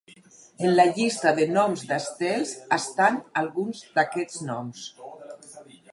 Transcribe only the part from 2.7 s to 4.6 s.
estan alguns d'aquests